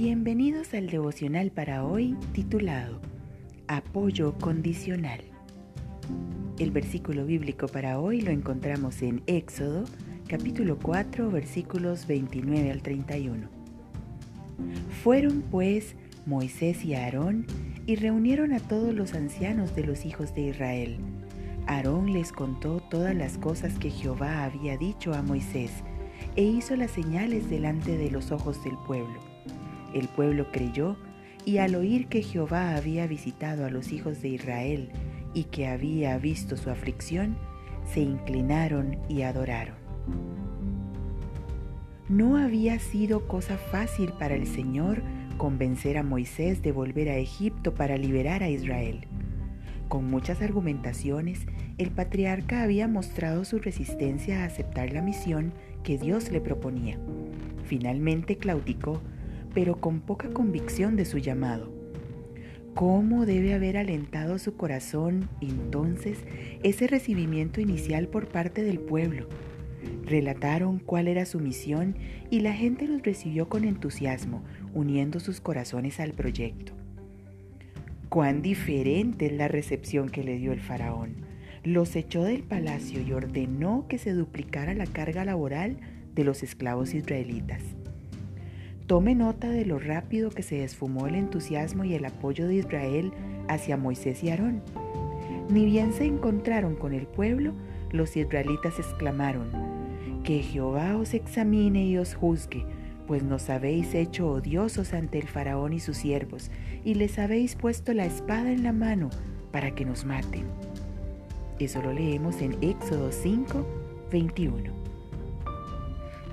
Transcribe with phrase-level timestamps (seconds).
[0.00, 3.00] Bienvenidos al devocional para hoy titulado
[3.66, 5.22] Apoyo condicional.
[6.60, 9.82] El versículo bíblico para hoy lo encontramos en Éxodo
[10.28, 13.48] capítulo 4 versículos 29 al 31.
[15.02, 17.44] Fueron pues Moisés y Aarón
[17.84, 20.98] y reunieron a todos los ancianos de los hijos de Israel.
[21.66, 25.72] Aarón les contó todas las cosas que Jehová había dicho a Moisés
[26.36, 29.28] e hizo las señales delante de los ojos del pueblo.
[29.94, 30.96] El pueblo creyó
[31.44, 34.90] y al oír que Jehová había visitado a los hijos de Israel
[35.34, 37.36] y que había visto su aflicción,
[37.86, 39.76] se inclinaron y adoraron.
[42.08, 45.02] No había sido cosa fácil para el Señor
[45.36, 49.06] convencer a Moisés de volver a Egipto para liberar a Israel.
[49.88, 51.46] Con muchas argumentaciones,
[51.78, 56.98] el patriarca había mostrado su resistencia a aceptar la misión que Dios le proponía.
[57.64, 59.00] Finalmente claudicó,
[59.58, 61.68] pero con poca convicción de su llamado.
[62.76, 66.18] ¿Cómo debe haber alentado su corazón entonces
[66.62, 69.28] ese recibimiento inicial por parte del pueblo?
[70.04, 71.96] Relataron cuál era su misión
[72.30, 74.44] y la gente los recibió con entusiasmo,
[74.74, 76.72] uniendo sus corazones al proyecto.
[78.08, 81.16] Cuán diferente es la recepción que le dio el faraón.
[81.64, 85.80] Los echó del palacio y ordenó que se duplicara la carga laboral
[86.14, 87.64] de los esclavos israelitas.
[88.88, 93.12] Tome nota de lo rápido que se esfumó el entusiasmo y el apoyo de Israel
[93.46, 94.62] hacia Moisés y Aarón.
[95.50, 97.52] Ni bien se encontraron con el pueblo,
[97.92, 99.50] los israelitas exclamaron,
[100.24, 102.64] Que Jehová os examine y os juzgue,
[103.06, 106.50] pues nos habéis hecho odiosos ante el faraón y sus siervos,
[106.82, 109.10] y les habéis puesto la espada en la mano
[109.52, 110.46] para que nos maten.
[111.58, 113.66] Eso lo leemos en Éxodo 5,
[114.10, 114.72] 21.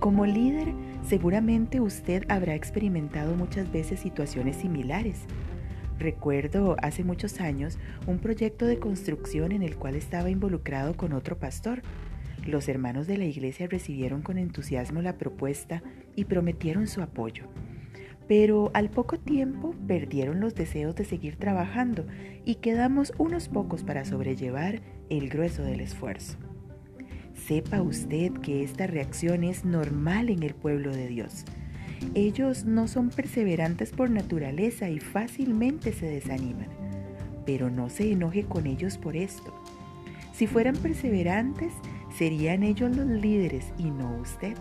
[0.00, 0.74] Como líder,
[1.10, 5.22] seguramente usted habrá experimentado muchas veces situaciones similares.
[5.98, 11.36] Recuerdo hace muchos años un proyecto de construcción en el cual estaba involucrado con otro
[11.36, 11.82] pastor.
[12.46, 15.82] Los hermanos de la iglesia recibieron con entusiasmo la propuesta
[16.14, 17.42] y prometieron su apoyo.
[18.28, 22.06] Pero al poco tiempo perdieron los deseos de seguir trabajando
[22.44, 26.38] y quedamos unos pocos para sobrellevar el grueso del esfuerzo.
[27.50, 31.44] Sepa usted que esta reacción es normal en el pueblo de Dios.
[32.14, 36.68] Ellos no son perseverantes por naturaleza y fácilmente se desaniman.
[37.44, 39.52] Pero no se enoje con ellos por esto.
[40.32, 41.72] Si fueran perseverantes,
[42.16, 44.56] serían ellos los líderes y no usted.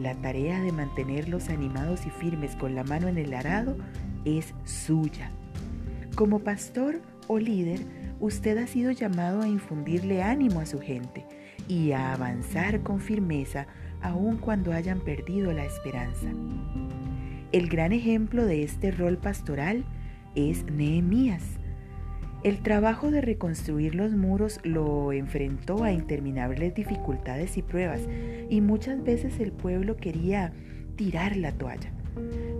[0.00, 3.76] La tarea de mantenerlos animados y firmes con la mano en el arado
[4.24, 5.32] es suya.
[6.14, 7.80] Como pastor o líder,
[8.20, 11.26] usted ha sido llamado a infundirle ánimo a su gente
[11.68, 13.66] y a avanzar con firmeza
[14.00, 16.28] aun cuando hayan perdido la esperanza.
[17.52, 19.84] El gran ejemplo de este rol pastoral
[20.34, 21.42] es Nehemías.
[22.44, 28.02] El trabajo de reconstruir los muros lo enfrentó a interminables dificultades y pruebas
[28.48, 30.52] y muchas veces el pueblo quería
[30.96, 31.90] tirar la toalla.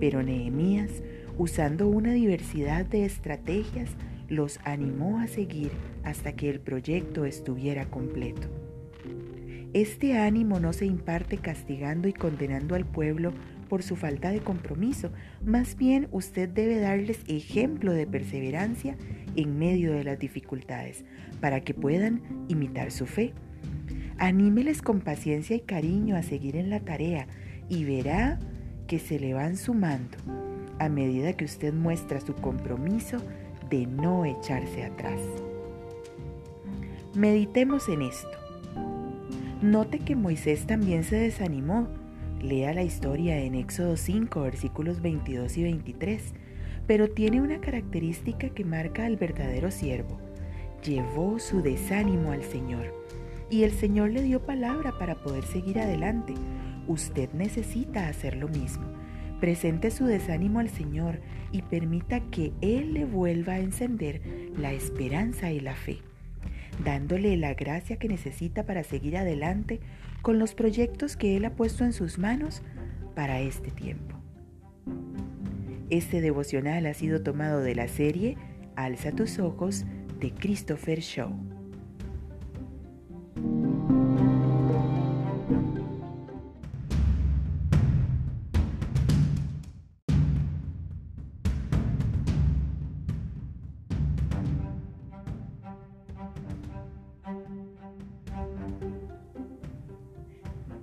[0.00, 1.02] Pero Nehemías,
[1.38, 3.90] usando una diversidad de estrategias,
[4.28, 5.70] los animó a seguir
[6.04, 8.48] hasta que el proyecto estuviera completo.
[9.72, 13.32] Este ánimo no se imparte castigando y condenando al pueblo
[13.68, 15.12] por su falta de compromiso,
[15.44, 18.96] más bien usted debe darles ejemplo de perseverancia
[19.36, 21.04] en medio de las dificultades,
[21.40, 23.32] para que puedan imitar su fe.
[24.18, 27.28] Anímeles con paciencia y cariño a seguir en la tarea
[27.68, 28.40] y verá
[28.88, 30.18] que se le van sumando
[30.80, 33.18] a medida que usted muestra su compromiso
[33.70, 35.20] de no echarse atrás.
[37.14, 38.39] Meditemos en esto.
[39.62, 41.86] Note que Moisés también se desanimó.
[42.40, 46.32] Lea la historia en Éxodo 5, versículos 22 y 23,
[46.86, 50.18] pero tiene una característica que marca al verdadero siervo.
[50.82, 52.94] Llevó su desánimo al Señor
[53.50, 56.32] y el Señor le dio palabra para poder seguir adelante.
[56.88, 58.86] Usted necesita hacer lo mismo.
[59.40, 61.20] Presente su desánimo al Señor
[61.52, 64.22] y permita que Él le vuelva a encender
[64.56, 65.98] la esperanza y la fe
[66.84, 69.80] dándole la gracia que necesita para seguir adelante
[70.22, 72.62] con los proyectos que Él ha puesto en sus manos
[73.14, 74.16] para este tiempo.
[75.90, 78.36] Este devocional ha sido tomado de la serie
[78.76, 79.84] Alza tus ojos
[80.20, 81.59] de Christopher Shaw.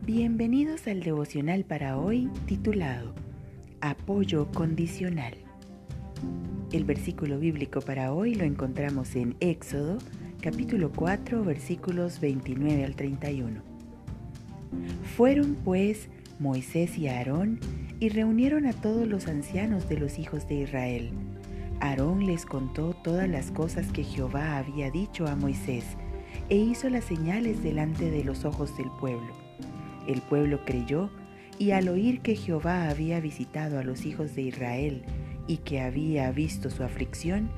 [0.08, 3.14] Bienvenidos al devocional para hoy titulado
[3.82, 5.34] Apoyo condicional.
[6.72, 9.98] El versículo bíblico para hoy lo encontramos en Éxodo
[10.42, 13.62] capítulo 4 versículos 29 al 31.
[15.18, 16.08] Fueron pues
[16.40, 17.60] Moisés y Aarón
[18.00, 21.10] y reunieron a todos los ancianos de los hijos de Israel.
[21.82, 25.84] Aarón les contó todas las cosas que Jehová había dicho a Moisés
[26.48, 29.47] e hizo las señales delante de los ojos del pueblo.
[30.08, 31.10] El pueblo creyó
[31.60, 35.04] y al oír que Jehová había visitado a los hijos de Israel
[35.48, 37.50] y que había visto su aflicción,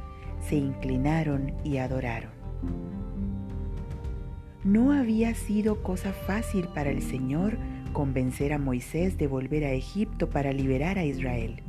[0.41, 2.31] se inclinaron y adoraron.
[4.63, 7.57] No había sido cosa fácil para el Señor
[7.93, 11.61] convencer a Moisés de volver a Egipto para liberar a Israel.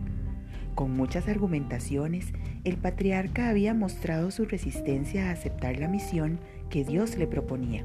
[0.74, 2.32] Con muchas argumentaciones,
[2.64, 7.84] el patriarca había mostrado su resistencia a aceptar la misión que Dios le proponía.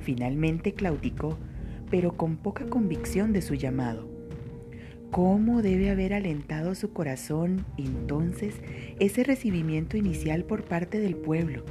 [0.00, 1.38] Finalmente claudicó
[1.90, 4.08] pero con poca convicción de su llamado.
[5.10, 8.54] ¿Cómo debe haber alentado su corazón entonces
[9.00, 11.64] ese recibimiento inicial por parte del pueblo?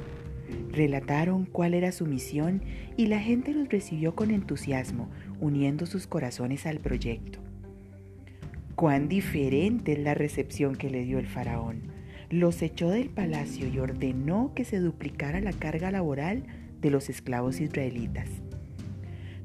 [0.72, 2.62] Relataron cuál era su misión
[2.98, 5.08] y la gente los recibió con entusiasmo,
[5.40, 7.38] uniendo sus corazones al proyecto.
[8.74, 11.82] Cuán diferente es la recepción que le dio el faraón.
[12.28, 16.44] Los echó del palacio y ordenó que se duplicara la carga laboral
[16.80, 18.28] de los esclavos israelitas.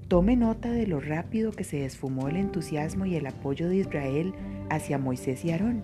[0.07, 4.35] Tome nota de lo rápido que se esfumó el entusiasmo y el apoyo de Israel
[4.69, 5.83] hacia Moisés y Aarón.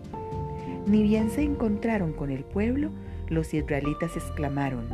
[0.86, 2.92] Ni bien se encontraron con el pueblo,
[3.30, 4.86] los israelitas exclamaron,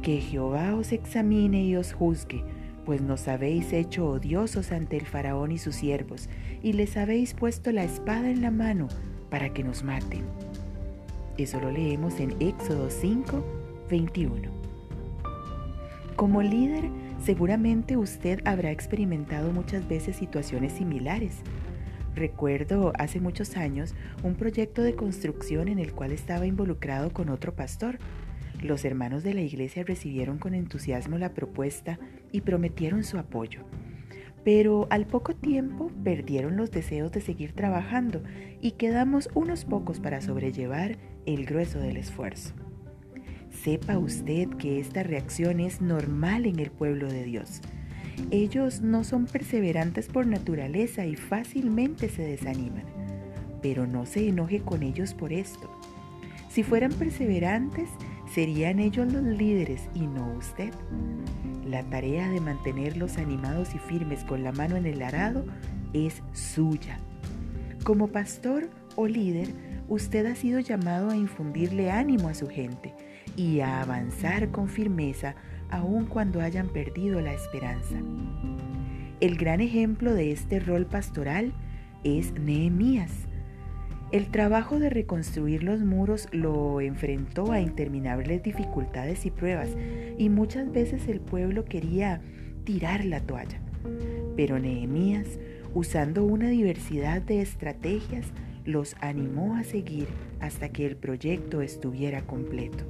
[0.00, 2.44] Que Jehová os examine y os juzgue,
[2.84, 6.28] pues nos habéis hecho odiosos ante el faraón y sus siervos,
[6.62, 8.86] y les habéis puesto la espada en la mano
[9.28, 10.22] para que nos maten.
[11.36, 13.44] Eso lo leemos en Éxodo 5,
[13.90, 14.36] 21.
[16.14, 16.84] Como líder,
[17.24, 21.36] Seguramente usted habrá experimentado muchas veces situaciones similares.
[22.16, 27.54] Recuerdo hace muchos años un proyecto de construcción en el cual estaba involucrado con otro
[27.54, 27.98] pastor.
[28.60, 32.00] Los hermanos de la iglesia recibieron con entusiasmo la propuesta
[32.32, 33.60] y prometieron su apoyo.
[34.44, 38.20] Pero al poco tiempo perdieron los deseos de seguir trabajando
[38.60, 42.52] y quedamos unos pocos para sobrellevar el grueso del esfuerzo.
[43.52, 47.60] Sepa usted que esta reacción es normal en el pueblo de Dios.
[48.30, 52.84] Ellos no son perseverantes por naturaleza y fácilmente se desaniman,
[53.62, 55.70] pero no se enoje con ellos por esto.
[56.48, 57.88] Si fueran perseverantes,
[58.34, 60.72] serían ellos los líderes y no usted.
[61.64, 65.44] La tarea de mantenerlos animados y firmes con la mano en el arado
[65.92, 66.98] es suya.
[67.84, 69.48] Como pastor o líder,
[69.88, 72.92] usted ha sido llamado a infundirle ánimo a su gente
[73.36, 75.34] y a avanzar con firmeza
[75.70, 77.96] aun cuando hayan perdido la esperanza.
[79.20, 81.52] El gran ejemplo de este rol pastoral
[82.04, 83.12] es Nehemías.
[84.10, 89.70] El trabajo de reconstruir los muros lo enfrentó a interminables dificultades y pruebas
[90.18, 92.20] y muchas veces el pueblo quería
[92.64, 93.60] tirar la toalla.
[94.36, 95.38] Pero Nehemías,
[95.72, 98.26] usando una diversidad de estrategias,
[98.64, 100.08] los animó a seguir
[100.40, 102.84] hasta que el proyecto estuviera completo.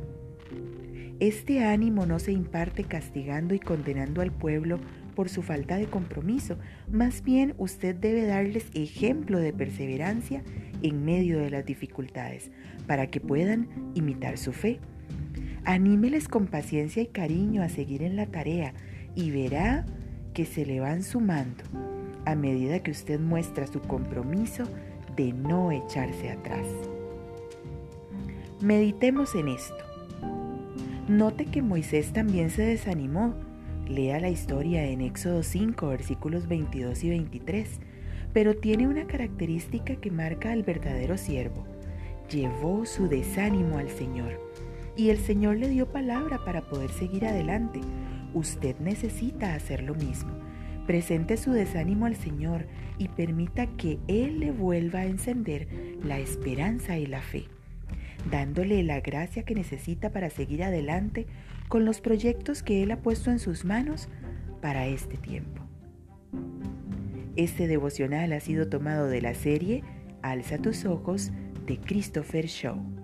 [1.22, 4.80] Este ánimo no se imparte castigando y condenando al pueblo
[5.14, 6.58] por su falta de compromiso,
[6.90, 10.42] más bien usted debe darles ejemplo de perseverancia
[10.82, 12.50] en medio de las dificultades,
[12.88, 14.80] para que puedan imitar su fe.
[15.64, 18.74] Anímeles con paciencia y cariño a seguir en la tarea
[19.14, 19.86] y verá
[20.34, 21.62] que se le van sumando
[22.24, 24.64] a medida que usted muestra su compromiso
[25.14, 26.66] de no echarse atrás.
[28.60, 29.91] Meditemos en esto.
[31.08, 33.34] Note que Moisés también se desanimó.
[33.88, 37.80] Lea la historia en Éxodo 5, versículos 22 y 23,
[38.32, 41.66] pero tiene una característica que marca al verdadero siervo.
[42.30, 44.38] Llevó su desánimo al Señor
[44.96, 47.80] y el Señor le dio palabra para poder seguir adelante.
[48.32, 50.30] Usted necesita hacer lo mismo.
[50.86, 52.66] Presente su desánimo al Señor
[52.96, 55.66] y permita que Él le vuelva a encender
[56.04, 57.48] la esperanza y la fe
[58.30, 61.26] dándole la gracia que necesita para seguir adelante
[61.68, 64.08] con los proyectos que Él ha puesto en sus manos
[64.60, 65.62] para este tiempo.
[67.36, 69.82] Este devocional ha sido tomado de la serie
[70.22, 71.32] Alza tus ojos
[71.66, 73.01] de Christopher Shaw.